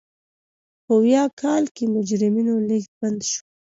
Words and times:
په 0.85 0.93
ویاه 1.03 1.29
کال 1.41 1.63
کې 1.75 1.83
مجرمینو 1.95 2.55
لېږد 2.67 2.91
بند 2.99 3.19
شو. 3.29 3.41